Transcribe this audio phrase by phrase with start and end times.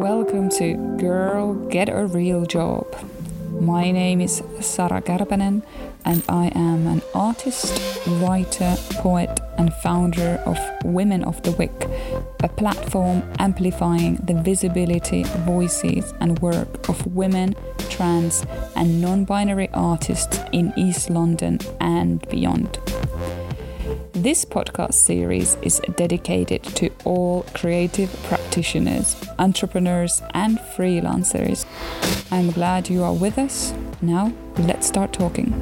[0.00, 2.86] welcome to Girl Get a Real Job.
[3.60, 5.62] My name is Sara Kärpänen,
[6.06, 11.86] and I am an artist, writer, poet, and founder of Women of the Wick,
[12.42, 17.54] a platform amplifying the visibility, voices, and work of women,
[17.90, 18.46] trans,
[18.76, 22.78] and non binary artists in East London and beyond.
[24.14, 31.64] This podcast series is dedicated to all creative practitioners, entrepreneurs, and freelancers.
[32.32, 33.72] I'm glad you are with us.
[34.02, 35.52] Now, let's start talking.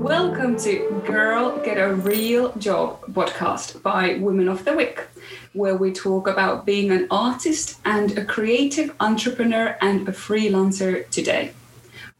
[0.00, 5.08] Welcome to Girl Get a Real Job podcast by Women of the Wick,
[5.54, 11.52] where we talk about being an artist and a creative entrepreneur and a freelancer today.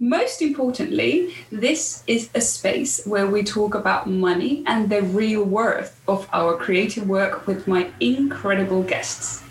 [0.01, 6.01] Most importantly, this is a space where we talk about money and the real worth
[6.09, 9.45] of our creative work with my incredible guests.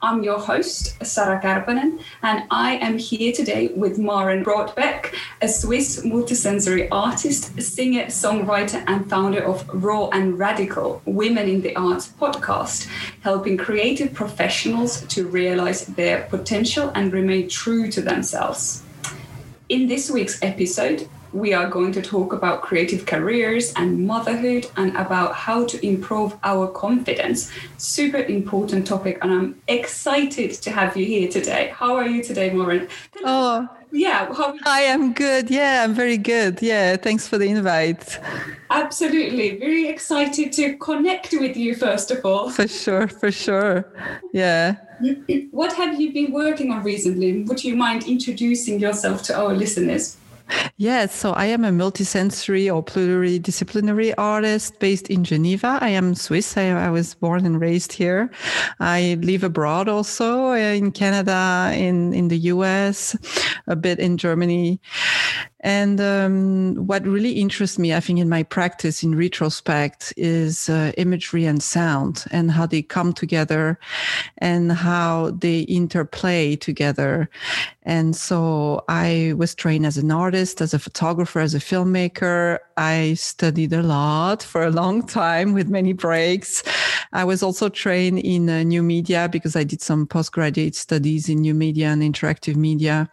[0.00, 6.00] I'm your host, Sarah Kärpänen, and I am here today with Maren Brodbeck, a Swiss
[6.06, 12.88] multisensory artist, singer, songwriter, and founder of Raw and Radical Women in the Arts podcast,
[13.20, 18.84] helping creative professionals to realize their potential and remain true to themselves.
[19.72, 24.94] In this week's episode, we are going to talk about creative careers and motherhood and
[24.98, 27.50] about how to improve our confidence.
[27.78, 31.72] Super important topic, and I'm excited to have you here today.
[31.74, 32.86] How are you today, Maren?
[33.24, 34.32] Oh, yeah.
[34.32, 35.50] How- I am good.
[35.50, 36.60] Yeah, I'm very good.
[36.62, 38.18] Yeah, thanks for the invite.
[38.70, 39.58] Absolutely.
[39.58, 42.50] Very excited to connect with you, first of all.
[42.50, 43.84] For sure, for sure.
[44.32, 44.76] Yeah.
[45.50, 47.42] What have you been working on recently?
[47.42, 50.16] Would you mind introducing yourself to our listeners?
[50.76, 55.78] Yes, so I am a multisensory or pluridisciplinary artist based in Geneva.
[55.80, 56.56] I am Swiss.
[56.56, 58.30] I, I, was born and raised here.
[58.80, 63.16] I live abroad also uh, in Canada, in, in the US,
[63.66, 64.80] a bit in Germany.
[65.62, 70.92] And um, what really interests me, I think, in my practice in retrospect is uh,
[70.96, 73.78] imagery and sound and how they come together
[74.38, 77.30] and how they interplay together.
[77.84, 82.58] And so I was trained as an artist, as a photographer, as a filmmaker.
[82.76, 86.62] I studied a lot for a long time with many breaks.
[87.12, 91.40] I was also trained in uh, new media because I did some postgraduate studies in
[91.40, 93.10] new media and interactive media.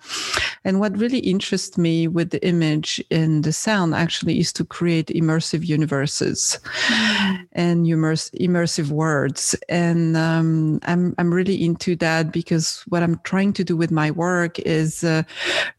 [0.64, 5.08] And what really interests me with the image and the sound actually is to create
[5.08, 7.48] immersive universes mm.
[7.53, 9.56] and immerse, immersive words.
[9.68, 14.12] And um, I'm, I'm really into that because what I'm trying to do with my
[14.12, 15.24] work is uh,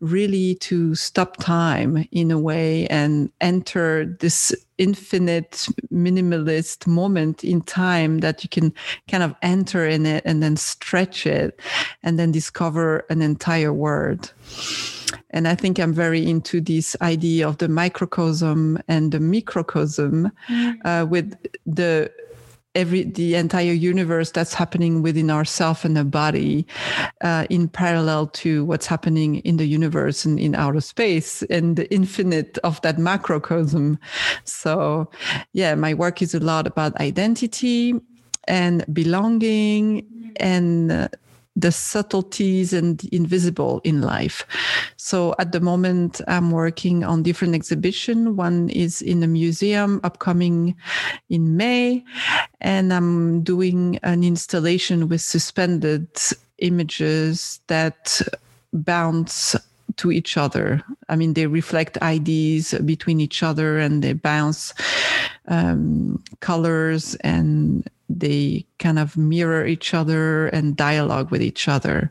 [0.01, 8.19] really to stop time in a way and enter this infinite minimalist moment in time
[8.19, 8.73] that you can
[9.11, 11.61] kind of enter in it and then stretch it
[12.03, 14.33] and then discover an entire world.
[15.31, 20.77] And I think I'm very into this idea of the microcosm and the macrocosm mm.
[20.85, 22.11] uh, with the
[22.75, 26.67] every the entire universe that's happening within ourself and the body
[27.23, 31.93] uh, in parallel to what's happening in the universe and in outer space and the
[31.93, 33.99] infinite of that macrocosm.
[34.45, 35.11] So
[35.53, 37.95] yeah my work is a lot about identity
[38.47, 40.07] and belonging
[40.37, 41.09] and uh,
[41.60, 44.47] the subtleties and invisible in life.
[44.97, 48.37] So at the moment, I'm working on different exhibition.
[48.37, 50.76] One is in a museum upcoming
[51.28, 52.04] in May,
[52.60, 56.09] and I'm doing an installation with suspended
[56.59, 58.21] images that
[58.72, 59.56] bounce
[59.97, 60.82] to each other.
[61.09, 64.72] I mean, they reflect ideas between each other and they bounce
[65.48, 67.88] um, colors and
[68.19, 72.10] they kind of mirror each other and dialogue with each other.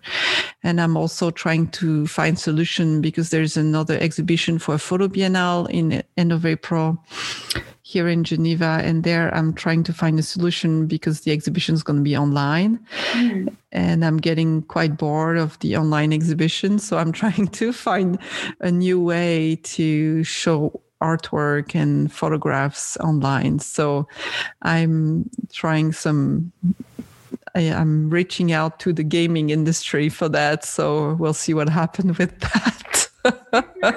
[0.64, 5.70] And I'm also trying to find solution because there's another exhibition for a photo biennale
[5.70, 7.04] in end of April
[7.82, 8.82] here in Geneva.
[8.84, 12.16] And there I'm trying to find a solution because the exhibition is going to be
[12.16, 12.80] online.
[13.14, 13.56] Mm.
[13.72, 16.80] And I'm getting quite bored of the online exhibition.
[16.80, 18.20] So I'm trying to find
[18.62, 23.60] a new way to show artwork and photographs online.
[23.60, 24.08] So
[24.62, 26.52] I'm trying some.
[27.56, 30.64] I, am reaching out to the gaming industry for that.
[30.64, 33.09] So we'll see what happens with that.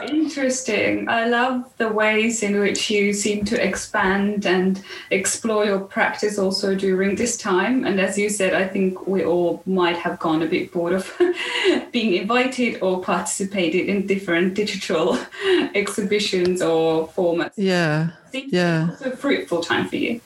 [0.09, 1.09] Interesting.
[1.09, 6.75] I love the ways in which you seem to expand and explore your practice also
[6.75, 7.85] during this time.
[7.85, 11.13] And as you said, I think we all might have gone a bit bored of
[11.93, 15.19] being invited or participated in different digital
[15.75, 17.53] exhibitions or formats.
[17.57, 18.11] Yeah.
[18.33, 18.93] Yeah.
[18.93, 20.21] It's a fruitful time for you.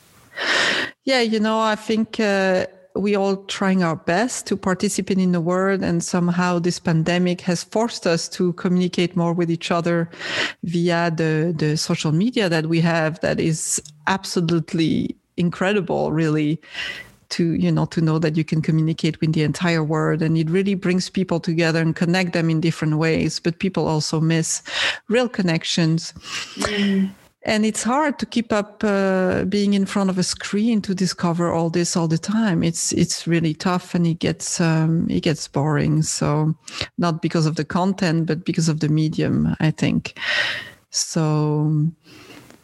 [1.03, 2.19] Yeah, you know, I think.
[2.19, 2.67] Uh,
[2.99, 7.63] we all trying our best to participate in the world and somehow this pandemic has
[7.63, 10.09] forced us to communicate more with each other
[10.63, 16.59] via the the social media that we have that is absolutely incredible really
[17.29, 20.21] to you know to know that you can communicate with the entire world.
[20.21, 24.19] And it really brings people together and connect them in different ways but people also
[24.19, 24.63] miss
[25.07, 26.13] real connections.
[26.55, 27.11] Mm
[27.43, 31.51] and it's hard to keep up uh, being in front of a screen to discover
[31.51, 35.47] all this all the time it's it's really tough and it gets um, it gets
[35.47, 36.55] boring so
[36.97, 40.17] not because of the content but because of the medium i think
[40.89, 41.91] so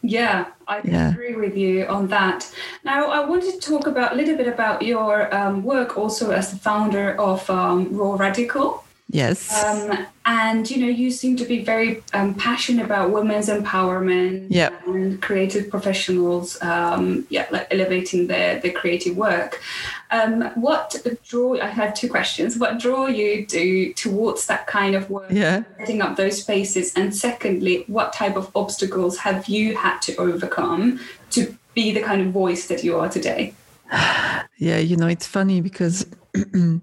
[0.05, 1.11] yeah, I yeah.
[1.11, 2.53] agree with you on that.
[2.83, 6.51] Now, I wanted to talk about a little bit about your um, work also as
[6.51, 8.82] the founder of um, Raw Radical.
[9.09, 9.63] Yes.
[9.63, 14.81] Um, and you know, you seem to be very um, passionate about women's empowerment yep.
[14.87, 16.59] and creative professionals.
[16.61, 19.61] Um, yeah, like elevating their their creative work.
[20.09, 20.95] Um, what
[21.27, 21.59] draw?
[21.59, 22.57] I have two questions.
[22.57, 25.29] What draw you do towards that kind of work?
[25.29, 25.63] Yeah.
[25.77, 30.99] Setting up those spaces, and secondly, what type of obstacles have you had to overcome
[31.31, 33.53] to be the kind of voice that you are today?
[34.59, 36.05] Yeah, you know, it's funny because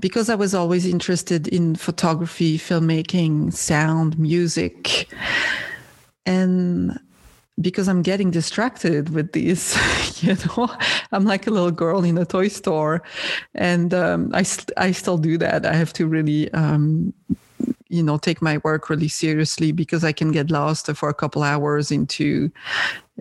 [0.00, 5.08] because I was always interested in photography, filmmaking, sound, music,
[6.26, 6.98] and
[7.60, 9.76] because I'm getting distracted with these,
[10.22, 10.74] you know,
[11.12, 13.02] I'm like a little girl in a toy store,
[13.54, 14.44] and um, I
[14.76, 15.66] I still do that.
[15.66, 17.14] I have to really um,
[17.90, 21.42] you know take my work really seriously because i can get lost for a couple
[21.42, 22.50] hours into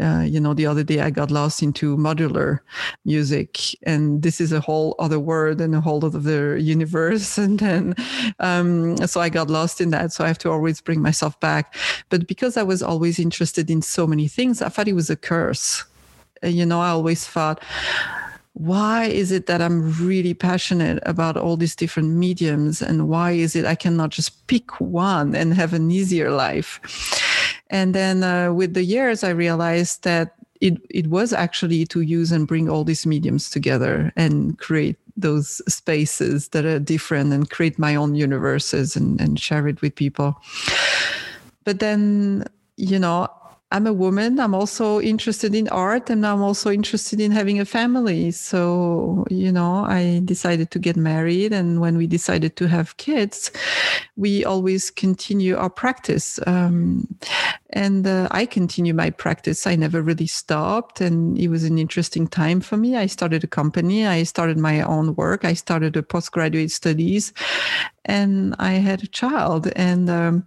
[0.01, 2.59] uh, you know the other day i got lost into modular
[3.05, 3.57] music.
[3.83, 7.37] And this is a whole other world and a whole other universe.
[7.49, 7.95] And then
[8.39, 10.13] um, so i got lost in that.
[10.13, 11.75] So i have to always bring myself back.
[12.09, 15.15] But because i was always interested in so many things i thought it was a
[15.15, 15.83] curse.
[16.43, 17.61] You know i always thought
[18.53, 22.81] why is it that I'm really passionate about all these different mediums?
[22.81, 26.79] And why is it I cannot just pick one and have an easier life?
[27.69, 32.31] And then uh, with the years, I realized that it, it was actually to use
[32.31, 37.77] and bring all these mediums together and create those spaces that are different and create
[37.79, 40.41] my own universes and, and share it with people.
[41.63, 42.45] But then,
[42.77, 43.27] you know,
[43.71, 44.39] I'm a woman.
[44.39, 48.31] I'm also interested in art and I'm also interested in having a family.
[48.31, 51.53] So, you know, I decided to get married.
[51.53, 53.51] And when we decided to have kids,
[54.17, 56.39] we always continue our practice.
[56.47, 57.07] Um,
[57.71, 59.67] and uh, I continue my practice.
[59.67, 61.01] I never really stopped.
[61.01, 62.95] And it was an interesting time for me.
[62.95, 67.31] I started a company, I started my own work, I started a postgraduate studies,
[68.05, 69.67] and I had a child.
[69.75, 70.45] And um,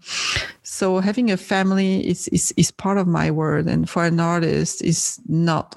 [0.62, 3.68] so having a family is, is, is part of my world.
[3.68, 5.76] And for an artist, is not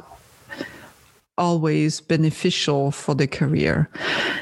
[1.37, 3.89] always beneficial for the career.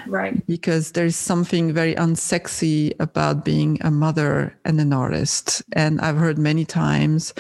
[0.08, 0.46] Right.
[0.48, 5.62] Because there's something very unsexy about being a mother and an artist.
[5.74, 7.34] And I've heard many times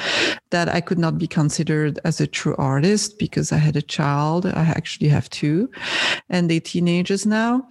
[0.49, 4.45] that I could not be considered as a true artist because I had a child.
[4.45, 5.69] I actually have two,
[6.29, 7.67] and they're teenagers now.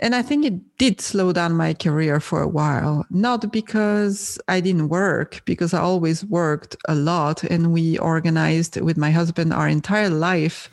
[0.00, 4.60] And I think it did slow down my career for a while, not because I
[4.60, 9.68] didn't work, because I always worked a lot and we organized with my husband our
[9.68, 10.70] entire life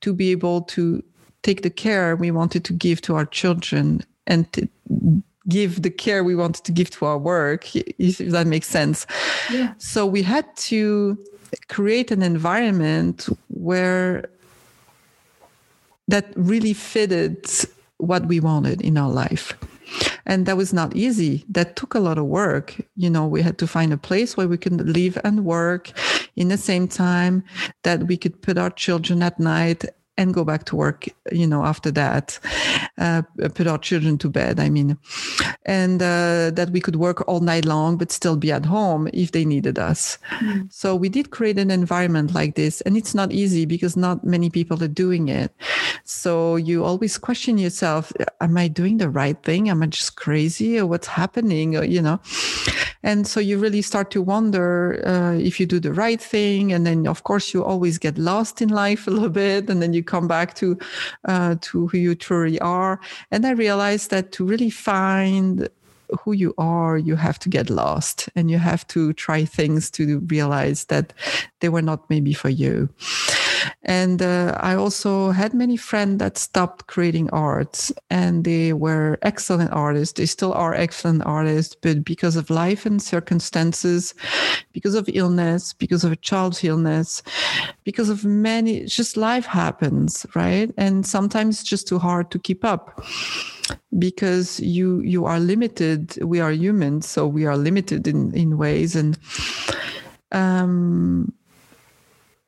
[0.00, 1.02] to be able to
[1.42, 4.68] take the care we wanted to give to our children and to
[5.48, 9.06] give the care we wanted to give to our work, if that makes sense.
[9.50, 9.74] Yeah.
[9.78, 11.18] So we had to
[11.68, 14.30] create an environment where
[16.08, 17.46] that really fitted
[18.02, 19.54] what we wanted in our life.
[20.26, 21.44] And that was not easy.
[21.48, 22.76] That took a lot of work.
[22.94, 25.90] You know, we had to find a place where we could live and work
[26.36, 27.42] in the same time,
[27.82, 29.84] that we could put our children at night
[30.20, 32.38] and go back to work, you know, after that,
[32.98, 33.22] uh,
[33.54, 34.98] put our children to bed, I mean,
[35.64, 39.32] and uh, that we could work all night long, but still be at home if
[39.32, 40.18] they needed us.
[40.40, 40.70] Mm.
[40.70, 42.82] So we did create an environment like this.
[42.82, 45.54] And it's not easy because not many people are doing it.
[46.04, 49.70] So you always question yourself, am I doing the right thing?
[49.70, 51.76] Am I just crazy or what's happening?
[51.76, 52.20] Or, you know,
[53.02, 56.72] and so you really start to wonder uh, if you do the right thing.
[56.72, 59.70] And then, of course, you always get lost in life a little bit.
[59.70, 60.78] And then you come back to,
[61.24, 63.00] uh, to who you truly are.
[63.30, 65.68] And I realized that to really find
[66.24, 70.18] who you are, you have to get lost and you have to try things to
[70.26, 71.12] realize that
[71.60, 72.88] they were not maybe for you.
[73.82, 79.72] And uh, I also had many friends that stopped creating art and they were excellent
[79.72, 80.14] artists.
[80.18, 84.14] They still are excellent artists, but because of life and circumstances,
[84.72, 87.22] because of illness, because of a child's illness,
[87.84, 90.70] because of many, just life happens, right?
[90.76, 93.02] And sometimes it's just too hard to keep up
[93.98, 98.96] because you you are limited we are humans so we are limited in in ways
[98.96, 99.18] and
[100.32, 101.32] um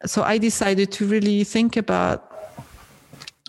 [0.06, 2.32] so I decided to really think about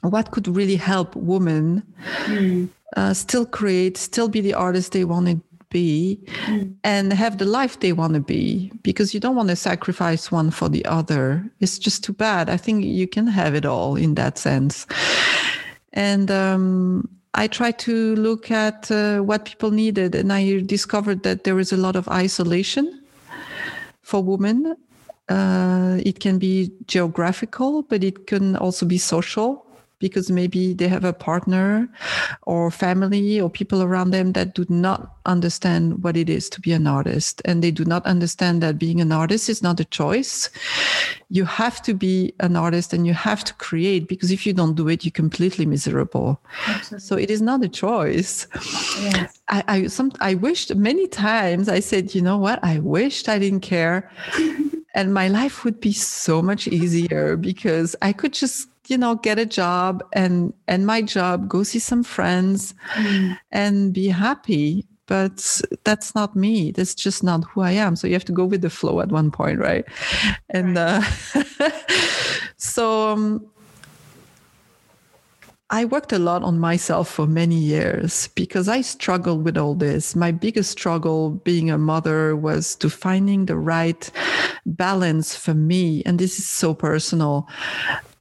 [0.01, 1.83] what could really help women
[2.25, 2.69] mm.
[2.95, 6.75] uh, still create, still be the artist they want to be, mm.
[6.83, 8.72] and have the life they want to be.
[8.83, 11.43] Because you don't want to sacrifice one for the other.
[11.60, 12.50] It's just too bad.
[12.50, 14.86] I think you can have it all in that sense.
[15.93, 21.45] And um, I tried to look at uh, what people needed, and I discovered that
[21.45, 23.01] there is a lot of isolation
[24.01, 24.75] for women
[25.30, 29.65] uh, it can be geographical, but it can also be social
[30.03, 31.88] because maybe they have a partner
[32.42, 36.74] or family or people around them that do not understand what it is to be
[36.74, 37.42] an artist.
[37.46, 40.50] And they do not understand that being an artist is not a choice.
[41.30, 44.75] You have to be an artist and you have to create because if you don't
[44.75, 46.42] do it, you're completely miserable.
[46.68, 47.06] Absolutely.
[47.08, 48.46] So it is not a choice.
[49.00, 49.39] Yes.
[49.48, 52.62] I, I, some, I wished many times I said, you know what?
[52.62, 54.12] I wished I didn't care.
[54.93, 59.39] And my life would be so much easier because I could just you know get
[59.39, 63.38] a job and and my job go see some friends mm.
[63.51, 68.13] and be happy but that's not me that's just not who i am so you
[68.13, 69.85] have to go with the flow at one point right
[70.50, 71.03] and right.
[71.33, 71.69] Uh,
[72.57, 73.45] so um,
[75.74, 80.15] I worked a lot on myself for many years because I struggled with all this.
[80.15, 84.08] My biggest struggle being a mother was to finding the right
[84.68, 86.03] balance for me.
[86.06, 87.48] And this is so personal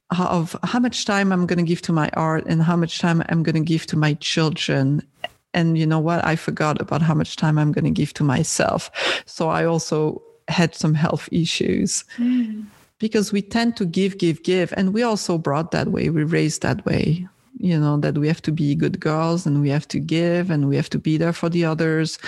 [0.09, 3.21] of how much time I'm going to give to my art and how much time
[3.29, 5.07] I'm going to give to my children.
[5.53, 6.25] And you know what?
[6.25, 8.89] I forgot about how much time I'm going to give to myself.
[9.27, 12.03] So I also had some health issues.
[12.17, 12.65] Mm.
[12.97, 14.73] Because we tend to give, give, give.
[14.77, 16.09] And we also brought that way.
[16.09, 17.27] We raised that way
[17.63, 20.67] you know that we have to be good girls and we have to give and
[20.67, 22.19] we have to be there for the others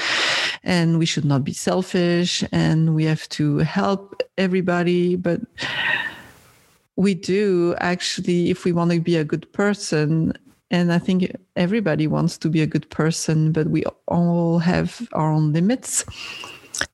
[0.63, 5.17] and we should not be selfish and we have to help everybody.
[5.17, 5.41] But
[6.95, 10.31] we do actually if we want to be a good person
[10.71, 15.29] and i think everybody wants to be a good person but we all have our
[15.29, 16.05] own limits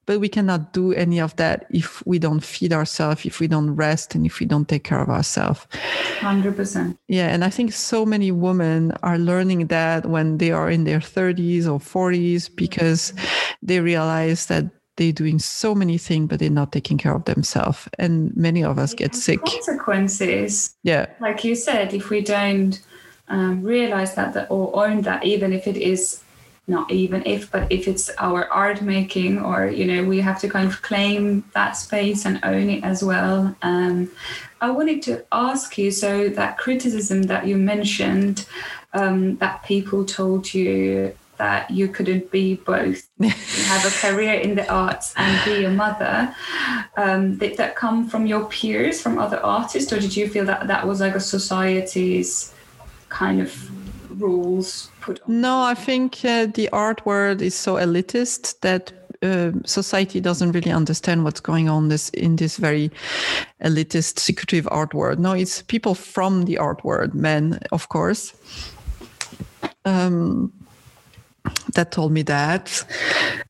[0.06, 3.72] but we cannot do any of that if we don't feed ourselves if we don't
[3.76, 5.68] rest and if we don't take care of ourselves.
[6.20, 10.84] 100% yeah and i think so many women are learning that when they are in
[10.84, 13.14] their 30s or 40s because
[13.62, 14.66] they realize that
[14.98, 17.88] they're doing so many things but they're not taking care of themselves.
[17.98, 19.44] And many of us get sick.
[19.44, 20.76] consequences.
[20.84, 21.08] Yeah.
[21.20, 22.80] Like you said if we don't
[23.28, 26.22] um, realize that or own that even if it is
[26.68, 30.50] not even if, but if it's our art making, or you know, we have to
[30.50, 33.56] kind of claim that space and own it as well.
[33.62, 34.12] Um,
[34.62, 38.46] I wanted to ask you so that criticism that you mentioned,
[38.94, 44.72] um, that people told you that you couldn't be both, have a career in the
[44.72, 46.36] arts and be a mother.
[46.96, 50.68] Um, did that come from your peers, from other artists, or did you feel that
[50.68, 52.53] that was like a society's
[53.10, 53.72] kind of
[54.22, 55.42] rules put on?
[55.42, 60.72] No, I think uh, the art world is so elitist that uh, society doesn't really
[60.72, 62.90] understand what's going on this in this very
[63.63, 65.20] elitist secretive art world.
[65.20, 68.34] No, it's people from the art world, men, of course.
[69.86, 70.51] Um,
[71.74, 72.84] that told me that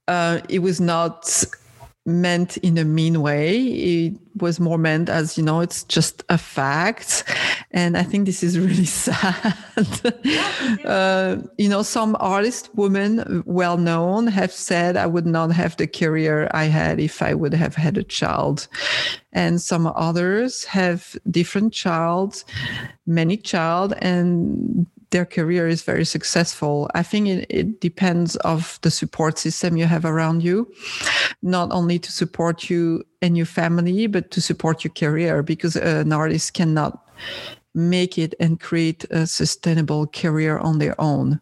[0.08, 1.44] uh, it was not
[2.06, 3.62] meant in a mean way.
[3.62, 7.24] It was more meant as, you know, it's just a fact.
[7.72, 9.56] And I think this is really sad.
[10.86, 15.88] uh, you know, some artist women, well known, have said, I would not have the
[15.88, 18.68] career I had if I would have had a child.
[19.32, 22.44] And some others have different child,
[23.06, 26.90] many child, and their career is very successful.
[26.96, 30.72] I think it, it, depends of the support system you have around you,
[31.42, 36.12] not only to support you and your family, but to support your career because an
[36.12, 37.06] artist cannot
[37.76, 41.40] make it and create a sustainable career on their own.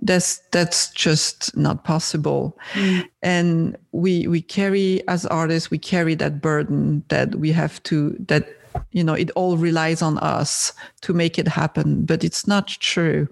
[0.00, 2.56] That's that's just not possible.
[2.74, 3.08] Mm.
[3.22, 8.46] And we we carry as artists, we carry that burden that we have to that
[8.92, 13.28] you know it all relies on us to make it happen but it's not true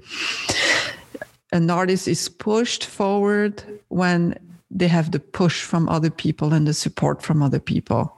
[1.53, 4.39] an artist is pushed forward when
[4.71, 8.17] they have the push from other people and the support from other people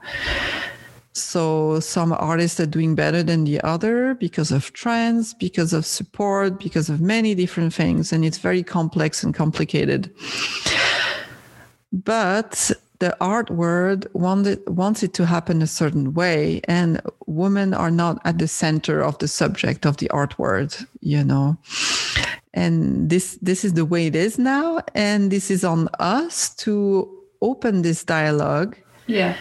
[1.13, 6.59] So some artists are doing better than the other because of trends, because of support,
[6.59, 8.13] because of many different things.
[8.13, 10.13] And it's very complex and complicated.
[11.91, 16.61] But the art world wanted, wants it to happen a certain way.
[16.65, 21.23] And women are not at the center of the subject of the art world, you
[21.23, 21.57] know.
[22.53, 24.81] And this this is the way it is now.
[24.95, 27.07] And this is on us to
[27.41, 28.75] open this dialogue.
[29.07, 29.35] Yeah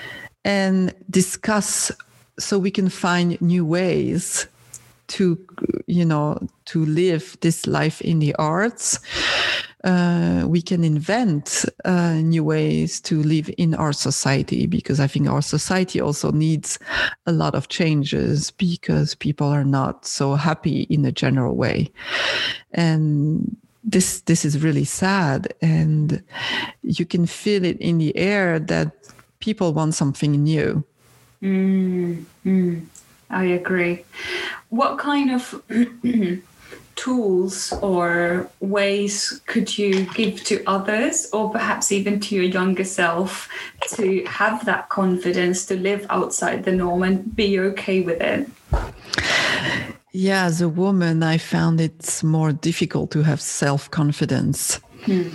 [0.49, 1.93] and discuss
[2.38, 4.47] so we can find new ways
[5.09, 5.38] to
[5.87, 8.99] you know to live this life in the arts
[9.85, 15.29] uh, we can invent uh, new ways to live in our society because i think
[15.29, 16.79] our society also needs
[17.27, 21.91] a lot of changes because people are not so happy in a general way
[22.73, 26.23] and this this is really sad and
[26.83, 28.93] you can feel it in the air that
[29.41, 30.85] people want something new.
[31.43, 32.85] Mm, mm,
[33.31, 34.05] I agree.
[34.71, 35.63] What kind of
[36.99, 43.49] tools or ways could you give to others, or perhaps even to your younger self,
[43.95, 48.49] to have that confidence to live outside the norm and be okay with it?
[50.12, 54.81] Yeah, as a woman, I found it's more difficult to have self confidence.
[55.05, 55.28] Hmm.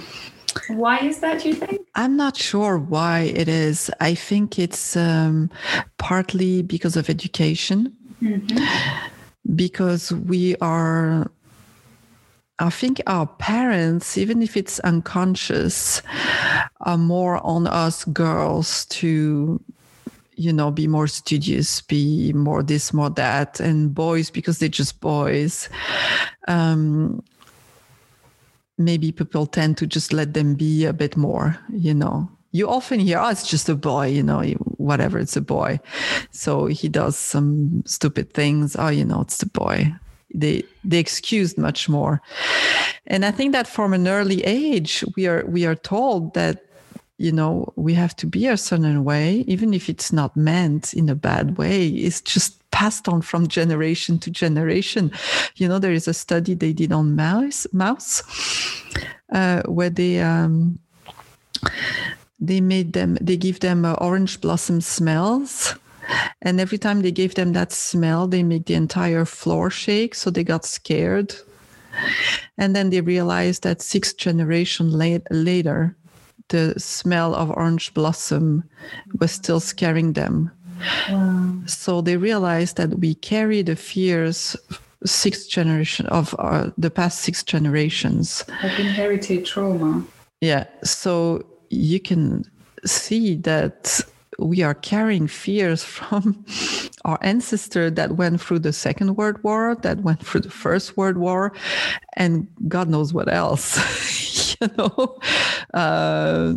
[0.68, 1.88] Why is that, you think?
[1.96, 3.90] I'm not sure why it is.
[4.00, 5.50] I think it's um,
[5.98, 9.06] partly because of education, mm-hmm.
[9.56, 11.32] because we are.
[12.60, 16.02] I think our parents, even if it's unconscious,
[16.82, 19.62] are more on us girls to
[20.36, 25.00] you know be more studious be more this more that and boys because they're just
[25.00, 25.70] boys
[26.48, 27.24] um,
[28.78, 32.30] maybe people tend to just let them be a bit more, you know.
[32.52, 34.42] You often hear, oh, it's just a boy, you know,
[34.78, 35.80] whatever, it's a boy.
[36.32, 38.76] So he does some stupid things.
[38.78, 39.94] Oh, you know, it's the boy.
[40.34, 42.22] They they excused much more.
[43.08, 46.66] And I think that from an early age, we are we are told that
[47.18, 51.08] you know we have to be a certain way even if it's not meant in
[51.08, 55.12] a bad way it's just passed on from generation to generation.
[55.56, 58.24] You know, there is a study they did on mouse, mouse,
[59.32, 60.80] uh, where they um,
[62.40, 65.76] they made them, they give them uh, orange blossom smells.
[66.42, 70.16] And every time they gave them that smell, they made the entire floor shake.
[70.16, 71.34] So they got scared.
[72.58, 75.96] And then they realized that six generation late, later,
[76.50, 78.64] the smell of orange blossom
[79.20, 80.52] was still scaring them.
[81.66, 84.56] So they realized that we carry the fears
[85.06, 88.44] six generation of uh, the past six generations.
[88.62, 90.06] Like inherited trauma.
[90.42, 90.66] Yeah.
[90.84, 92.44] So you can
[92.86, 94.02] see that
[94.40, 96.46] we are carrying fears from
[97.06, 101.18] our ancestor that went through the second world war that went through the first world
[101.18, 101.54] war
[102.16, 105.18] and god knows what else you know
[105.74, 106.54] uh,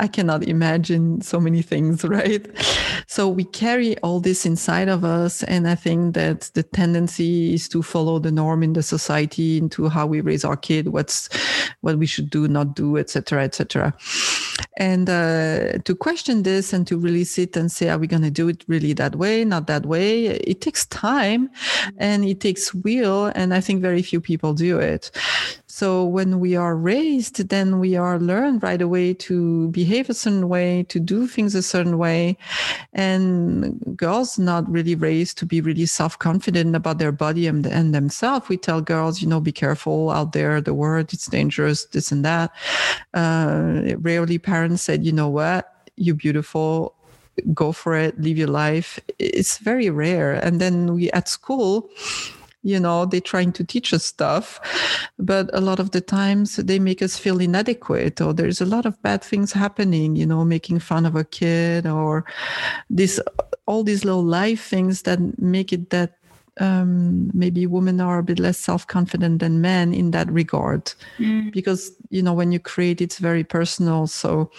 [0.00, 2.46] i cannot imagine so many things right
[3.06, 5.42] so we carry all this inside of us.
[5.44, 9.88] And I think that the tendency is to follow the norm in the society into
[9.88, 11.28] how we raise our kid, what's
[11.82, 13.94] what we should do, not do, etc., etc.
[14.76, 18.30] And uh, to question this and to release it and say, are we going to
[18.30, 20.26] do it really that way, not that way?
[20.26, 21.50] It takes time
[21.98, 23.26] and it takes will.
[23.34, 25.10] And I think very few people do it.
[25.74, 30.48] So when we are raised, then we are learned right away to behave a certain
[30.48, 32.38] way, to do things a certain way.
[32.92, 38.48] And girls not really raised to be really self-confident about their body and, and themselves.
[38.48, 42.24] We tell girls, you know, be careful out there, the world, it's dangerous, this and
[42.24, 42.52] that.
[43.12, 46.94] Uh, rarely parents said, you know what, you're beautiful,
[47.52, 49.00] go for it, live your life.
[49.18, 50.34] It's very rare.
[50.34, 51.90] And then we at school,
[52.64, 54.58] you know they're trying to teach us stuff
[55.18, 58.86] but a lot of the times they make us feel inadequate or there's a lot
[58.86, 62.24] of bad things happening you know making fun of a kid or
[62.90, 63.20] this
[63.66, 66.18] all these little life things that make it that
[66.60, 70.92] um, maybe women are a bit less self-confident than men in that regard.
[71.18, 71.52] Mm.
[71.52, 74.06] because you know when you create it's very personal.
[74.06, 74.50] So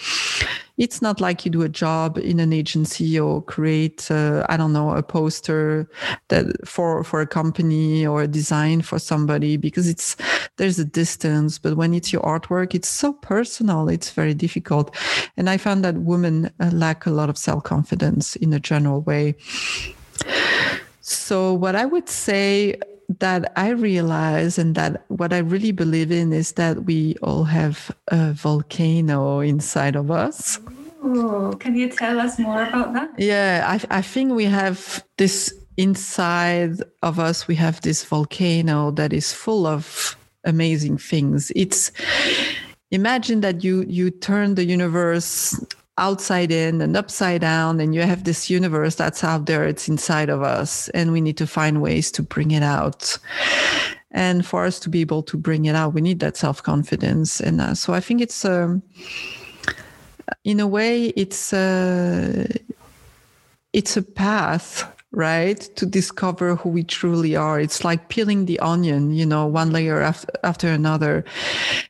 [0.78, 4.74] it's not like you do a job in an agency or create uh, i don't
[4.74, 5.90] know a poster
[6.28, 10.18] that for for a company or a design for somebody because it's
[10.58, 11.60] there's a distance.
[11.60, 14.96] But when it's your artwork it's so personal it's very difficult.
[15.38, 19.36] And i found that women uh, lack a lot of self-confidence in a general way
[21.08, 22.80] so, what I would say
[23.20, 27.96] that I realize and that what I really believe in is that we all have
[28.08, 30.60] a volcano inside of us.
[31.04, 33.12] Oh, can you tell us more about that?
[33.20, 39.14] Yeah, I, I think we have this inside of us, we have this volcano that
[39.14, 41.52] is full of amazing things.
[41.56, 41.92] It's
[42.90, 45.64] imagine that you you turn the universe
[45.98, 50.30] outside in and upside down and you have this universe that's out there it's inside
[50.30, 53.18] of us and we need to find ways to bring it out.
[54.12, 57.40] And for us to be able to bring it out we need that self-confidence.
[57.40, 58.82] And uh, so i think it's um,
[60.44, 62.48] in a way it's uh,
[63.74, 69.12] it's a path right to discover who we truly are it's like peeling the onion
[69.12, 71.24] you know one layer after, after another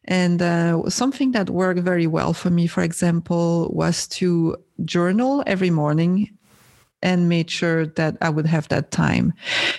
[0.05, 5.69] and uh, something that worked very well for me for example was to journal every
[5.69, 6.29] morning
[7.05, 9.33] and made sure that I would have that time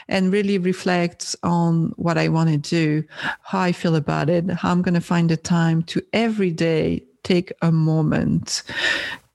[0.08, 3.02] and really reflect on what I want to do,
[3.42, 7.02] how I feel about it, how I'm going to find the time to every day
[7.24, 8.62] take a moment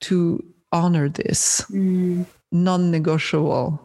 [0.01, 1.65] to honor this.
[1.69, 2.25] Mm.
[2.53, 3.79] Non negotiable.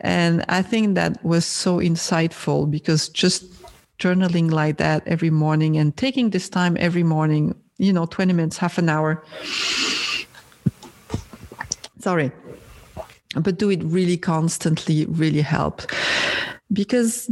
[0.00, 3.44] And I think that was so insightful because just
[3.98, 8.56] journaling like that every morning and taking this time every morning, you know, 20 minutes,
[8.58, 9.22] half an hour.
[12.00, 12.32] Sorry.
[13.36, 15.82] But do it really constantly, really help.
[16.72, 17.30] Because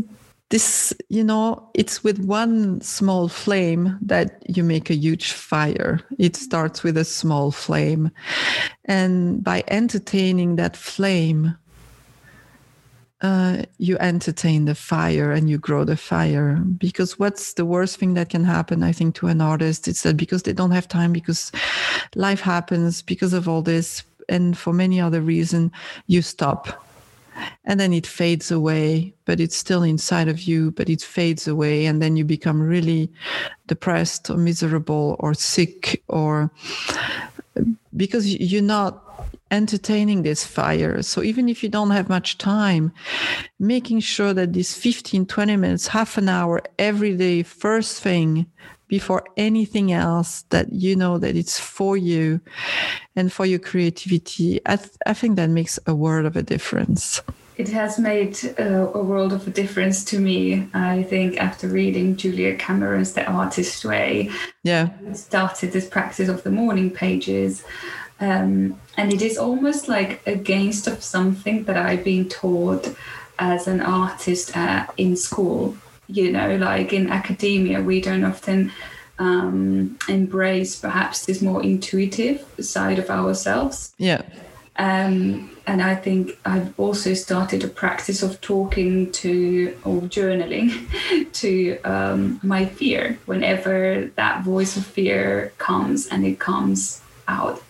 [0.50, 6.00] this, you know, it's with one small flame that you make a huge fire.
[6.18, 8.10] It starts with a small flame.
[8.84, 11.56] And by entertaining that flame,
[13.22, 16.56] uh, you entertain the fire and you grow the fire.
[16.56, 19.88] Because what's the worst thing that can happen, I think, to an artist?
[19.88, 21.52] It's that because they don't have time, because
[22.14, 25.72] life happens, because of all this, and for many other reasons,
[26.06, 26.84] you stop
[27.64, 31.86] and then it fades away but it's still inside of you but it fades away
[31.86, 33.10] and then you become really
[33.66, 36.50] depressed or miserable or sick or
[37.96, 39.09] because you're not
[39.50, 41.02] entertaining this fire.
[41.02, 42.92] So even if you don't have much time
[43.58, 48.46] making sure that these 15 20 minutes half an hour every day first thing
[48.88, 52.40] before anything else that you know that it's for you
[53.14, 57.22] and for your creativity i, th- I think that makes a world of a difference.
[57.56, 62.16] It has made uh, a world of a difference to me i think after reading
[62.16, 64.30] julia cameron's the artist way.
[64.62, 64.88] Yeah.
[65.12, 67.64] Started this practice of the morning pages
[68.20, 72.94] um, and it is almost like against of something that i've been taught
[73.40, 75.76] as an artist uh, in school.
[76.06, 78.72] You know like in academia we don't often
[79.18, 83.94] um, embrace perhaps this more intuitive side of ourselves.
[83.98, 84.22] Yeah.
[84.76, 90.70] Um, and I think I've also started a practice of talking to or journaling
[91.34, 93.18] to um, my fear.
[93.26, 97.62] Whenever that voice of fear comes and it comes out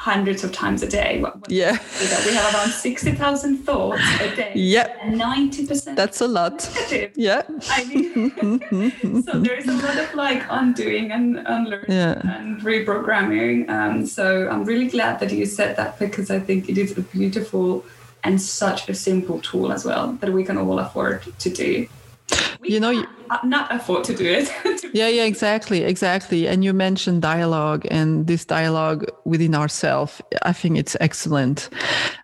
[0.00, 1.22] hundreds of times a day.
[1.48, 1.72] Yeah.
[2.26, 4.52] we have around 60,000 thoughts a day.
[4.54, 4.86] Yeah.
[5.02, 6.56] And 90% That's a lot.
[6.74, 7.12] Negative.
[7.16, 7.42] Yeah.
[7.68, 12.38] I mean, so there's a lot of like undoing and unlearning yeah.
[12.38, 13.68] and reprogramming.
[13.68, 17.02] Um, so I'm really glad that you said that because I think it is a
[17.02, 17.84] beautiful
[18.24, 21.86] and such a simple tool as well that we can all afford to do.
[22.62, 23.06] We you know, you,
[23.44, 24.48] not afford to do it.
[24.92, 26.46] yeah, yeah, exactly, exactly.
[26.46, 30.20] And you mentioned dialogue and this dialogue within ourselves.
[30.42, 31.68] I think it's excellent.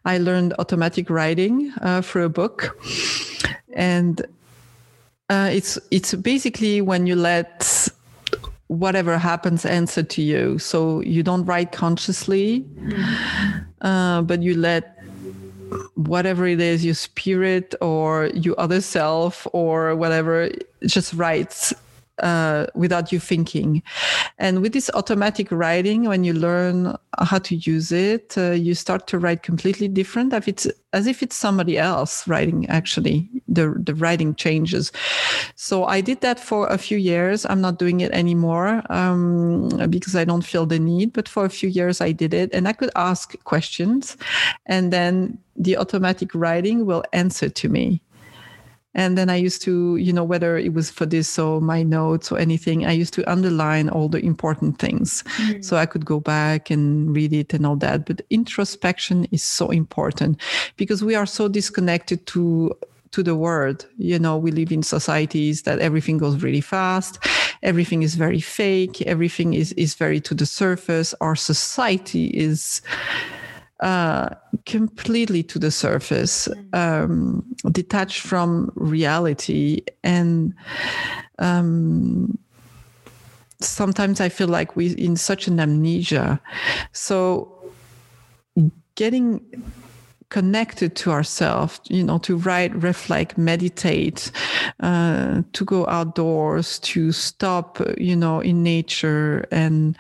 [0.04, 2.78] I learned automatic writing uh, through a book,
[3.74, 4.20] and
[5.28, 7.88] uh, it's it's basically when you let
[8.68, 10.58] whatever happens answer to you.
[10.58, 12.64] So you don't write consciously,
[13.80, 14.92] uh, but you let
[15.94, 20.50] whatever it is, your spirit or your other self or whatever,
[20.84, 21.72] just writes
[22.22, 23.82] uh, without you thinking.
[24.38, 29.06] And with this automatic writing, when you learn how to use it, uh, you start
[29.08, 30.32] to write completely different.
[30.32, 32.66] If it's as if it's somebody else writing.
[32.68, 34.92] Actually, the the writing changes.
[35.54, 37.44] So I did that for a few years.
[37.44, 41.12] I'm not doing it anymore um, because I don't feel the need.
[41.12, 44.16] But for a few years, I did it, and I could ask questions,
[44.64, 48.00] and then the automatic writing will answer to me
[48.96, 52.32] and then I used to, you know, whether it was for this or my notes
[52.32, 55.22] or anything, I used to underline all the important things.
[55.36, 55.62] Mm.
[55.62, 58.06] So I could go back and read it and all that.
[58.06, 60.40] But introspection is so important
[60.78, 62.74] because we are so disconnected to
[63.12, 63.86] to the world.
[63.98, 67.18] You know, we live in societies that everything goes really fast,
[67.62, 71.14] everything is very fake, everything is, is very to the surface.
[71.20, 72.82] Our society is
[73.80, 74.30] uh,
[74.64, 76.74] completely to the surface, mm.
[76.74, 80.54] um, detached from reality, and
[81.38, 82.38] um,
[83.60, 86.40] sometimes I feel like we're in such an amnesia.
[86.92, 87.52] So
[88.94, 89.44] getting
[90.30, 94.30] connected to ourselves, you know, to write, reflect, meditate,
[94.80, 99.96] uh, to go outdoors, to stop, you know, in nature and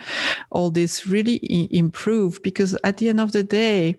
[0.50, 1.38] all this really
[1.70, 3.96] improve because at the end of the day,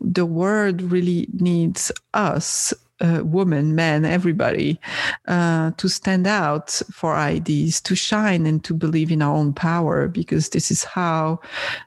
[0.00, 4.80] the world really needs us uh, women, men, everybody,
[5.28, 10.08] uh, to stand out for ideas, to shine, and to believe in our own power,
[10.08, 11.40] because this is how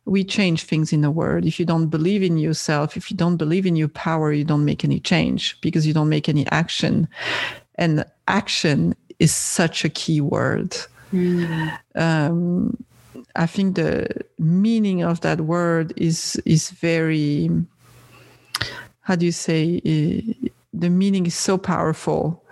[0.05, 1.45] we change things in the world.
[1.45, 4.65] If you don't believe in yourself, if you don't believe in your power, you don't
[4.65, 7.07] make any change because you don't make any action.
[7.75, 10.75] And action is such a key word.
[11.11, 11.77] Mm.
[11.95, 12.83] Um,
[13.35, 17.49] I think the meaning of that word is is very
[19.01, 19.81] how do you say
[20.73, 22.43] the meaning is so powerful.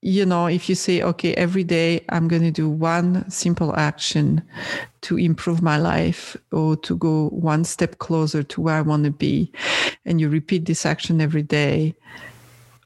[0.00, 4.40] You know if you say okay every day i'm going to do one simple action
[5.00, 9.10] to improve my life or to go one step closer to where i want to
[9.10, 9.50] be
[10.04, 11.96] and you repeat this action every day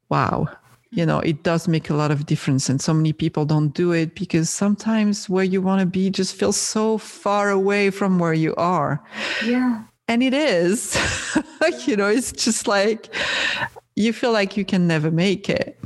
[0.08, 0.48] wow.
[0.90, 3.92] You know it does make a lot of difference and so many people don't do
[3.92, 8.34] it because sometimes where you want to be just feels so far away from where
[8.34, 9.02] you are.
[9.44, 10.96] Yeah and it is.
[11.86, 13.14] You know it's just like
[13.94, 15.78] you feel like you can never make it.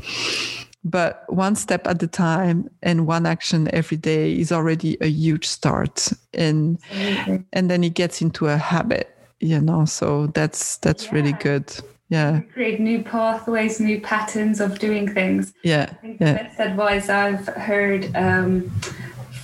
[0.82, 5.46] But one step at a time and one action every day is already a huge
[5.46, 6.78] start and
[7.52, 11.14] and then it gets into a habit you know so that's that's yeah.
[11.14, 11.66] really good.
[12.08, 12.40] Yeah.
[12.54, 15.52] Create new pathways new patterns of doing things.
[15.62, 15.90] Yeah.
[15.90, 16.32] I think yeah.
[16.32, 18.72] the best advice i've heard um,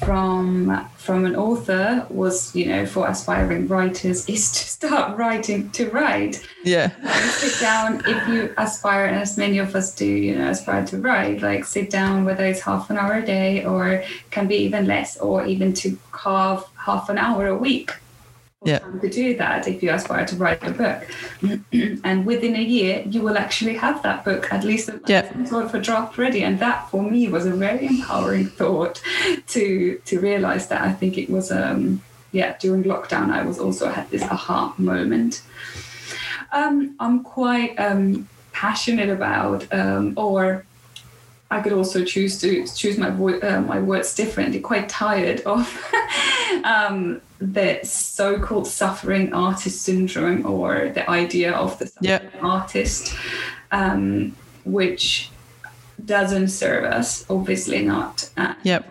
[0.05, 5.91] from from an author was you know for aspiring writers is to start writing to
[5.91, 6.47] write.
[6.65, 6.91] Yeah.
[7.31, 10.99] Sit down if you aspire and as many of us do you know aspire to
[10.99, 14.87] write like sit down whether it's half an hour a day or can be even
[14.87, 17.93] less or even to carve half an hour a week
[18.65, 18.79] yeah.
[18.79, 21.07] to do that if you aspire to write a book.
[22.05, 25.31] and within a year, you will actually have that book, at least yeah.
[25.33, 26.43] some sort of a draft ready.
[26.43, 29.03] And that for me was a very empowering thought
[29.49, 33.89] to to realize that I think it was um yeah, during lockdown I was also
[33.89, 35.43] had this aha moment.
[36.51, 40.65] Um, I'm quite um, passionate about um, or
[41.51, 44.61] I could also choose to choose my uh, my words differently.
[44.61, 45.69] Quite tired of
[46.65, 52.23] um, the so-called suffering artist syndrome, or the idea of the yeah.
[52.41, 53.15] artist,
[53.71, 55.31] um, which
[56.05, 57.29] doesn't serve us.
[57.31, 58.31] Obviously not.
[58.37, 58.87] Uh, yep.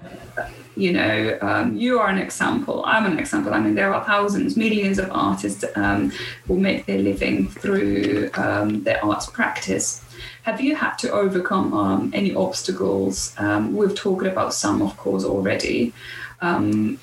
[0.76, 2.84] You know, um, you are an example.
[2.86, 3.54] I'm an example.
[3.54, 6.12] I mean, there are thousands, millions of artists um,
[6.46, 10.04] who make their living through um, their arts practice
[10.44, 13.34] have you had to overcome um, any obstacles?
[13.38, 15.94] Um, we've talked about some, of course, already.
[16.42, 17.00] Um,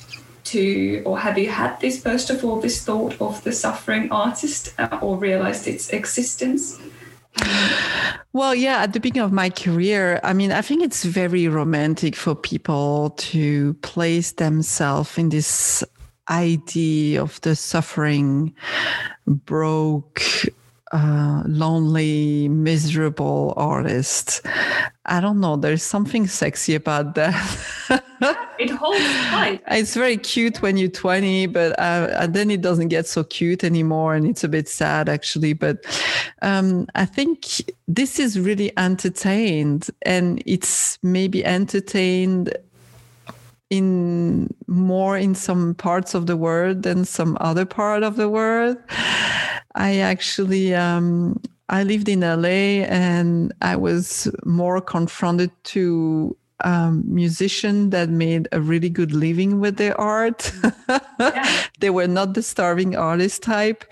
[0.52, 4.74] to, or have you had this first of all, this thought of the suffering artist,
[4.78, 6.78] uh, or realized its existence?
[8.32, 12.16] Well, yeah, at the beginning of my career, I mean, I think it's very romantic
[12.16, 15.84] for people to place themselves in this
[16.28, 18.54] idea of the suffering,
[19.26, 20.22] broke,
[20.92, 24.42] uh, lonely, miserable artist.
[25.08, 25.56] I don't know.
[25.56, 27.34] There's something sexy about that.
[28.58, 29.62] it holds tight.
[29.68, 34.14] It's very cute when you're 20, but uh, then it doesn't get so cute anymore,
[34.14, 35.54] and it's a bit sad actually.
[35.54, 35.84] But
[36.42, 37.46] um, I think
[37.88, 42.54] this is really entertained, and it's maybe entertained
[43.70, 48.76] in more in some parts of the world than some other part of the world.
[49.74, 57.90] I actually um, I lived in LA and I was more confronted to um, musicians
[57.90, 60.52] that made a really good living with their art.
[60.88, 61.66] Yeah.
[61.80, 63.84] they were not the starving artist type.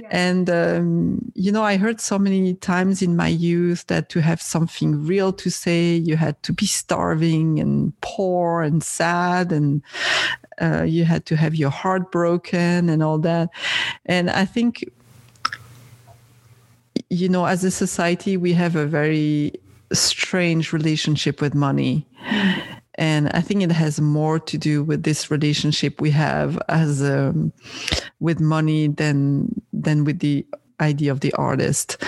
[0.00, 0.08] Yeah.
[0.10, 4.42] And, um, you know, I heard so many times in my youth that to have
[4.42, 9.82] something real to say, you had to be starving and poor and sad and
[10.60, 13.48] uh, you had to have your heart broken and all that.
[14.04, 14.84] And I think
[17.12, 19.52] you know, as a society, we have a very
[19.92, 22.06] strange relationship with money.
[22.94, 27.52] And I think it has more to do with this relationship we have as um,
[28.20, 30.46] with money than than with the
[30.80, 32.02] idea of the artist,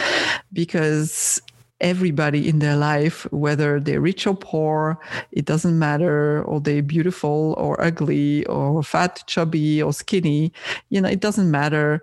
[0.55, 1.39] because
[1.83, 4.99] everybody in their life, whether they're rich or poor,
[5.33, 10.51] it doesn't matter, or they're beautiful or ugly or fat, chubby or skinny,
[10.89, 12.01] you know, it doesn't matter.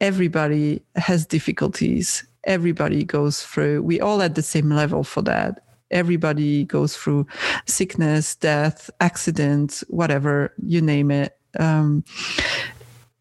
[0.00, 3.82] Everybody has difficulties everybody goes through.
[3.82, 5.62] We all at the same level for that.
[5.92, 7.26] everybody goes through
[7.66, 12.04] sickness death accident whatever you name it um,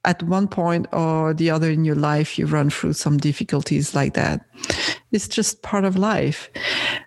[0.06, 4.14] at one point or the other in your life, you run through some difficulties like
[4.14, 4.46] that.
[5.12, 6.50] It's just part of life.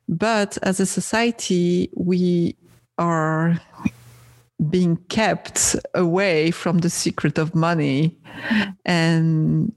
[0.09, 2.57] But as a society, we
[2.99, 3.61] are
[4.69, 8.19] being kept away from the secret of money.
[8.85, 9.73] And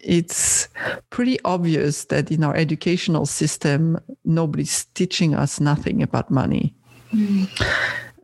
[0.00, 0.68] it's
[1.10, 6.74] pretty obvious that in our educational system, nobody's teaching us nothing about money.
[7.12, 7.48] Mm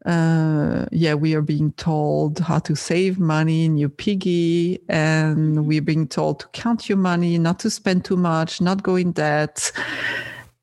[0.06, 5.82] uh, yeah, we are being told how to save money in your piggy, and we're
[5.82, 9.72] being told to count your money, not to spend too much, not go in debt,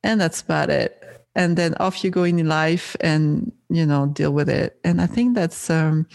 [0.01, 0.99] and that's about it.
[1.35, 4.79] And then off you go in life, and you know deal with it.
[4.85, 6.07] And I think that's um,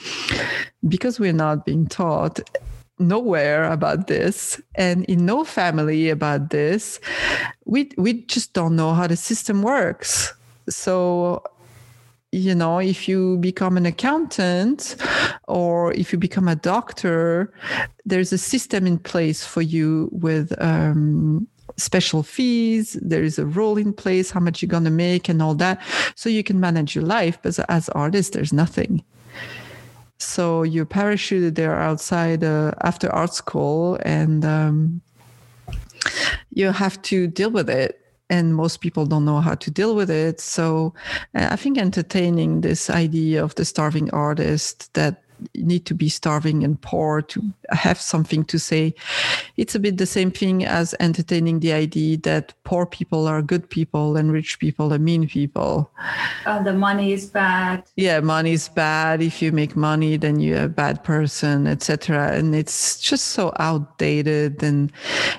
[0.88, 2.40] because we're not being taught
[2.98, 7.00] nowhere about this and in no family about this
[7.64, 10.34] we we just don't know how the system works
[10.68, 11.42] so
[12.32, 14.96] you know, if you become an accountant
[15.46, 17.52] or if you become a doctor,
[18.04, 22.98] there's a system in place for you with um, special fees.
[23.00, 25.80] There is a rule in place, how much you're going to make and all that.
[26.16, 27.38] So you can manage your life.
[27.42, 29.02] But as artists, there's nothing.
[30.18, 35.00] So you're parachuted there outside uh, after art school and um,
[36.50, 38.00] you have to deal with it
[38.30, 40.40] and most people don't know how to deal with it.
[40.40, 40.92] So
[41.34, 45.22] uh, I think entertaining this idea of the starving artist that
[45.54, 48.94] need to be starving and poor to have something to say.
[49.56, 53.68] It's a bit the same thing as entertaining the idea that poor people are good
[53.68, 55.90] people and rich people are mean people.
[56.46, 57.82] Uh, the money is bad.
[57.96, 59.22] Yeah, money is bad.
[59.22, 62.32] If you make money, then you're a bad person, etc.
[62.32, 64.92] And it's just so outdated, and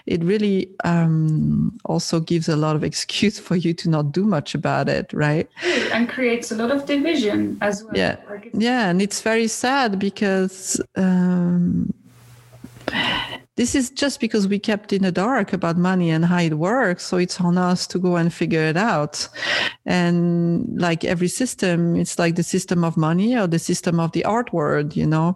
[0.06, 4.56] it really um, also gives a lot of excuse for you to not do much
[4.56, 5.50] about it, right?
[5.94, 7.94] And creates a lot of division as well.
[7.96, 8.18] Yeah,
[8.54, 11.94] yeah, and it's very sad sad because um,
[13.60, 17.04] this is just because we kept in the dark about money and how it works.
[17.04, 19.28] So it's on us to go and figure it out.
[19.86, 24.24] And like every system, it's like the system of money or the system of the
[24.24, 25.36] art world, you know.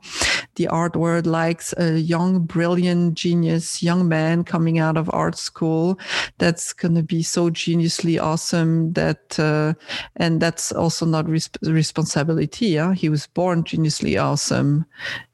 [0.56, 6.00] The art world likes a young, brilliant, genius young man coming out of art school
[6.38, 9.74] that's going to be so geniusly awesome that, uh,
[10.16, 12.68] and that's also not resp- responsibility.
[12.68, 12.94] Yeah?
[12.94, 14.86] He was born geniusly awesome.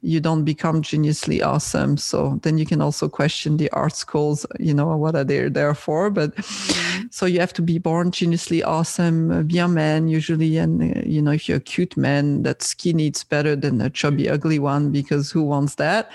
[0.01, 1.97] You don't become geniusly awesome.
[1.97, 5.73] So then you can also question the art schools, you know, what are they there
[5.73, 6.09] for?
[6.09, 7.07] But mm-hmm.
[7.11, 10.57] so you have to be born geniusly awesome, uh, be a man usually.
[10.57, 13.89] And, uh, you know, if you're a cute man, that skinny it's better than a
[13.89, 16.11] chubby, ugly one because who wants that?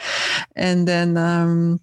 [0.57, 1.81] And then, um,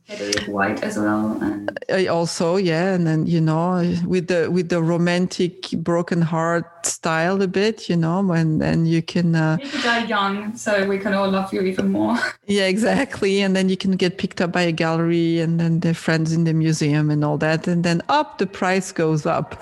[0.47, 1.37] white as well.
[1.41, 2.93] And- also, yeah.
[2.93, 7.97] And then, you know, with the, with the romantic broken heart style a bit, you
[7.97, 11.53] know, and then you can, uh, you can die young so we can all love
[11.53, 12.17] you even more.
[12.47, 13.41] Yeah, exactly.
[13.41, 16.53] And then you can get picked up by gallery and then their friends in the
[16.53, 17.67] museum and all that.
[17.67, 19.61] And then up the price goes up.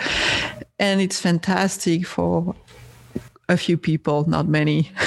[0.80, 2.56] And it's fantastic for
[3.50, 4.92] a few people, not many.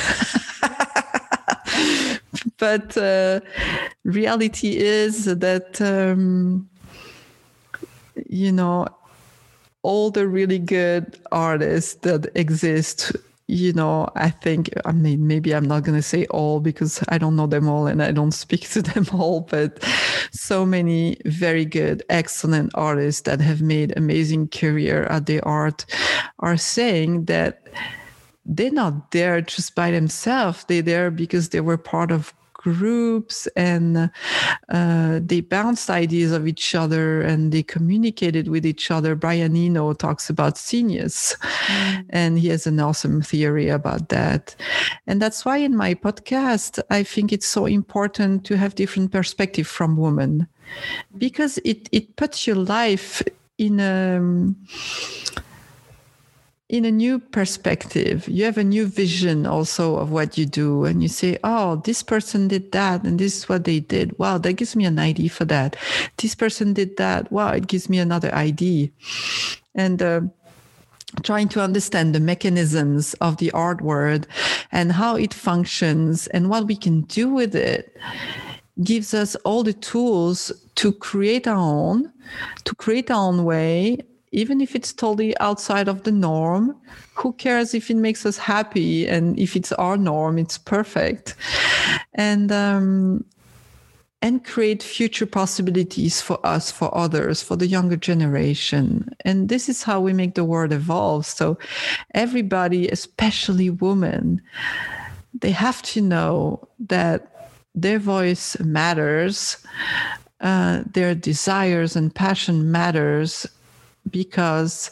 [2.59, 3.41] but uh,
[4.05, 6.69] reality is that, um,
[8.29, 8.87] you know,
[9.83, 13.13] all the really good artists that exist
[13.49, 17.19] you know, I think, I mean, maybe I'm not going to say all because I
[17.19, 19.83] don't know them all and I don't speak to them all, but
[20.33, 25.85] so many very good, excellent artists that have made amazing career at the art
[26.39, 27.69] are saying that
[28.45, 30.65] they're not there just by themselves.
[30.65, 34.11] They're there because they were part of groups and
[34.69, 39.15] uh, they bounced ideas of each other and they communicated with each other.
[39.15, 42.05] Brian Eno talks about scenius mm.
[42.11, 44.55] and he has an awesome theory about that.
[45.07, 49.67] And that's why in my podcast, I think it's so important to have different perspective
[49.67, 50.47] from women
[51.19, 53.23] because it, it puts your life
[53.59, 54.57] in a, um,
[56.73, 61.03] in a new perspective you have a new vision also of what you do and
[61.03, 64.19] you say oh this person did that and this is what they did.
[64.19, 65.77] Wow that gives me an idea for that.
[66.17, 67.31] This person did that.
[67.31, 68.89] Wow it gives me another idea.
[69.75, 70.23] And uh,
[71.23, 74.27] trying to understand the mechanisms of the art world
[74.73, 77.95] and how it functions and what we can do with it
[78.83, 82.11] gives us all the tools to create our own
[82.65, 83.99] to create our own way
[84.33, 86.75] even if it's totally outside of the norm
[87.15, 91.35] who cares if it makes us happy and if it's our norm it's perfect
[92.15, 93.25] and um,
[94.23, 99.13] and create future possibilities for us, for others, for the younger generation.
[99.25, 101.27] And this is how we make the world evolve.
[101.27, 101.59] So,
[102.15, 104.41] everybody, especially women,
[105.35, 109.57] they have to know that their voice matters,
[110.41, 113.47] uh, their desires and passion matters,
[114.11, 114.91] because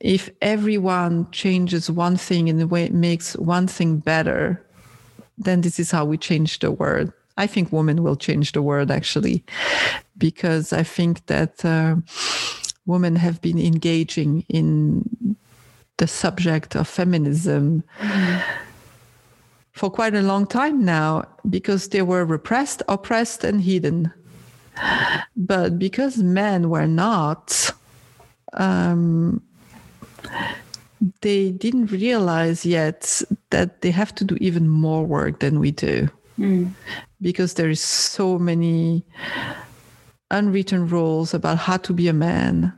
[0.00, 4.64] if everyone changes one thing in the way it makes one thing better,
[5.38, 7.12] then this is how we change the world.
[7.36, 9.44] I think women will change the world actually,
[10.18, 11.96] because I think that uh,
[12.84, 15.36] women have been engaging in
[15.96, 17.84] the subject of feminism
[19.72, 24.12] for quite a long time now because they were repressed, oppressed, and hidden.
[25.36, 27.72] But because men were not,
[28.54, 29.42] um,
[31.20, 36.08] they didn't realize yet that they have to do even more work than we do.
[36.38, 36.72] Mm.
[37.20, 39.04] because there is so many
[40.30, 42.72] unwritten rules about how to be a man.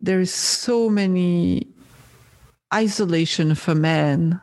[0.00, 1.68] There is so many
[2.72, 4.40] isolation for men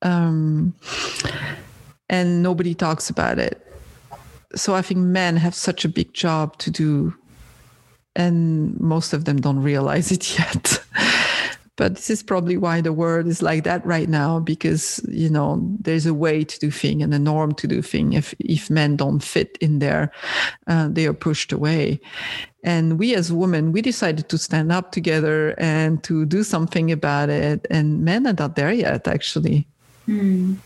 [0.00, 0.74] um,
[2.08, 3.64] and nobody talks about it.
[4.54, 7.14] So i think men have such a big job to do
[8.16, 10.82] and most of them don't realize it yet.
[11.76, 15.58] But this is probably why the world is like that right now because you know
[15.80, 18.94] there's a way to do thing and a norm to do thing if if men
[18.94, 20.12] don't fit in there
[20.66, 21.98] uh, they are pushed away.
[22.62, 27.30] And we as women we decided to stand up together and to do something about
[27.30, 27.66] it.
[27.70, 29.66] And men are not there yet actually.
[30.08, 30.56] Mm.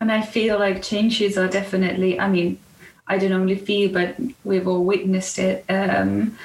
[0.00, 2.58] and i feel like changes are definitely i mean
[3.06, 6.36] i don't only feel but we've all witnessed it um,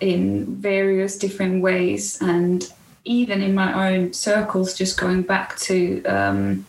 [0.00, 2.72] in various different ways and
[3.04, 6.66] even in my own circles, just going back to um,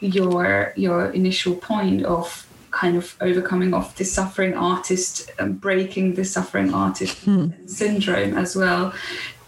[0.00, 6.24] your your initial point of kind of overcoming of the suffering artist and breaking the
[6.24, 7.48] suffering artist hmm.
[7.66, 8.92] syndrome as well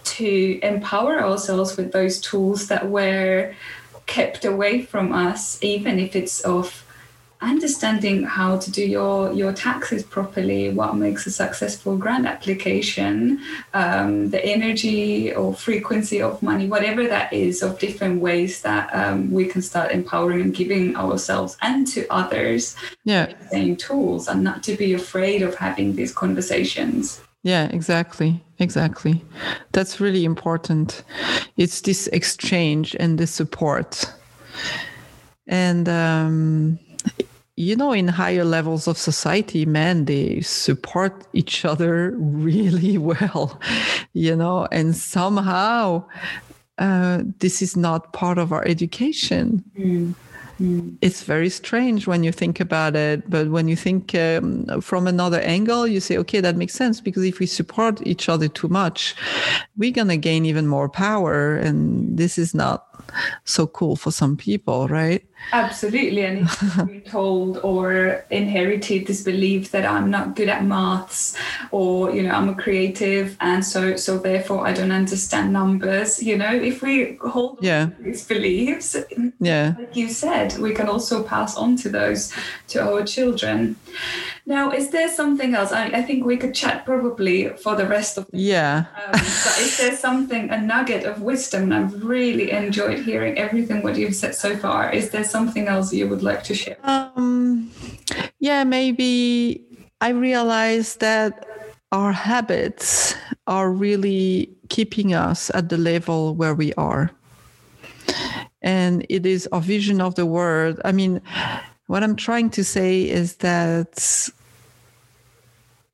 [0.05, 3.55] to empower ourselves with those tools that were
[4.07, 6.87] kept away from us even if it's of
[7.41, 13.41] understanding how to do your your taxes properly what makes a successful grant application
[13.75, 19.31] um, the energy or frequency of money whatever that is of different ways that um,
[19.31, 22.75] we can start empowering and giving ourselves and to others
[23.05, 23.33] yeah.
[23.51, 27.21] same tools and not to be afraid of having these conversations.
[27.43, 29.25] Yeah exactly exactly.
[29.73, 31.05] That's really important.
[31.57, 34.13] It's this exchange and the support.
[35.47, 36.79] And um
[37.57, 43.61] you know in higher levels of society men they support each other really well
[44.13, 46.05] you know and somehow
[46.79, 50.15] uh, this is not part of our education mm.
[50.61, 50.99] Mm.
[51.01, 55.41] It's very strange when you think about it, but when you think um, from another
[55.41, 59.15] angle, you say, okay, that makes sense because if we support each other too much,
[59.77, 61.57] we're going to gain even more power.
[61.57, 62.87] And this is not
[63.45, 65.25] so cool for some people, right?
[65.53, 66.25] Absolutely.
[66.25, 66.49] And
[66.91, 71.37] if told or inherited this belief that I'm not good at maths
[71.71, 76.37] or, you know, I'm a creative and so so therefore I don't understand numbers, you
[76.37, 77.91] know, if we hold yeah.
[78.01, 78.97] these beliefs,
[79.41, 79.75] yeah.
[79.79, 82.33] like you said, we can also pass on to those
[82.69, 83.77] to our children.
[84.49, 85.73] Now, is there something else?
[85.73, 88.87] I, I think we could chat probably for the rest of the Yeah.
[89.09, 91.65] Um, but is there something, a nugget of wisdom?
[91.65, 94.93] And I've really enjoyed hearing everything what you've said so far.
[94.93, 96.77] Is there something else you would like to share?
[96.83, 97.71] Um,
[98.41, 99.65] yeah, maybe
[100.01, 101.47] I realized that
[101.93, 103.15] our habits
[103.47, 107.11] are really keeping us at the level where we are.
[108.63, 110.81] And it is our vision of the world.
[110.85, 111.21] I mean,
[111.87, 114.29] what I'm trying to say is that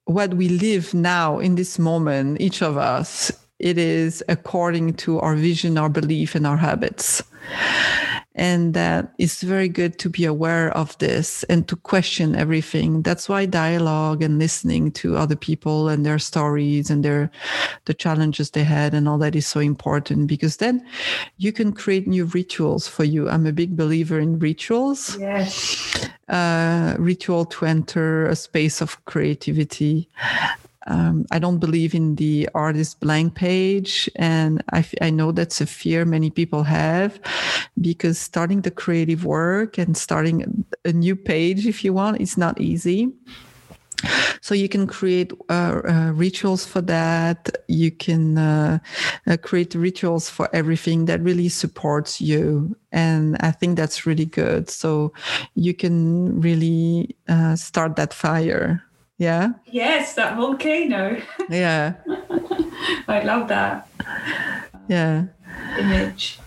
[0.07, 5.37] what we live now in this moment, each of us, it is according to our
[5.37, 7.22] vision, our belief, and our habits
[8.35, 13.03] and that it's very good to be aware of this and to question everything.
[13.03, 17.30] That's why dialogue and listening to other people and their stories and their
[17.85, 20.85] the challenges they had and all that is so important because then
[21.37, 23.28] you can create new rituals for you.
[23.28, 25.16] I'm a big believer in rituals.
[25.18, 26.09] Yes.
[26.28, 30.09] Uh, ritual to enter a space of creativity
[30.87, 34.11] um, I don't believe in the artist blank page.
[34.16, 37.18] And I, I know that's a fear many people have
[37.80, 42.61] because starting the creative work and starting a new page, if you want, is not
[42.61, 43.12] easy.
[44.41, 48.78] so you can create uh, uh, rituals for that you can uh,
[49.26, 54.68] uh, create rituals for everything that really supports you and i think that's really good
[54.68, 55.12] so
[55.55, 58.82] you can really uh, start that fire
[59.19, 59.53] yeah?
[59.67, 61.21] Yes that volcano.
[61.49, 61.95] Yeah.
[63.09, 63.89] I love that.
[64.89, 65.27] Yeah.
[65.79, 66.39] Image.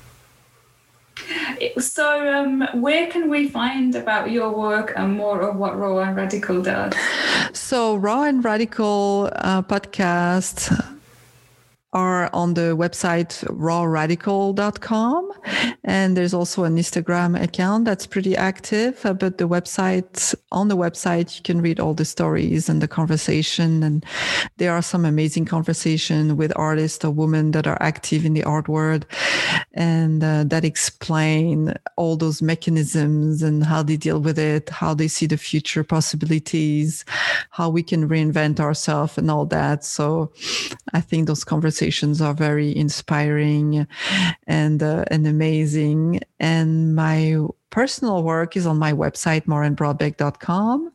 [1.80, 6.15] So, um, where can we find about your work and more of what Raw and
[6.15, 6.93] Radical does?
[7.53, 10.96] So, Raw and Radical uh, podcast
[11.97, 13.31] are on the website
[13.67, 15.31] rawradical.com.
[15.83, 19.03] And there's also an Instagram account that's pretty active.
[19.03, 22.87] Uh, but the website, on the website, you can read all the stories and the
[22.87, 23.81] conversation.
[23.81, 24.05] And
[24.57, 28.67] there are some amazing conversation with artists or women that are active in the art
[28.67, 29.03] world
[29.73, 35.07] and uh, that explain all those mechanisms and how they deal with it, how they
[35.07, 37.05] see the future possibilities,
[37.49, 39.83] how we can reinvent ourselves and all that.
[39.83, 40.31] So
[40.93, 43.88] I think those conversations conversations are very inspiring
[44.47, 46.19] and uh, and amazing.
[46.39, 47.38] And my
[47.69, 50.91] personal work is on my website, maureenbrodbeck.com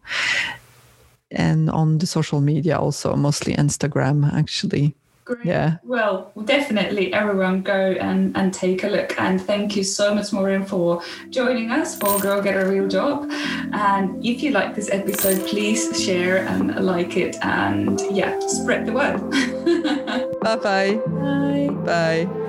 [1.31, 4.95] and on the social media also, mostly Instagram, actually.
[5.25, 5.45] Great.
[5.45, 5.77] Yeah.
[5.85, 9.19] Well, definitely everyone go and, and take a look.
[9.21, 13.31] And thank you so much, Maureen, for joining us for Girl Get a Real Job.
[13.73, 18.93] And if you like this episode, please share and like it and yeah, spread the
[18.93, 19.21] word.
[20.41, 20.95] Bye-bye.
[21.07, 21.69] Bye.
[21.85, 22.49] Bye.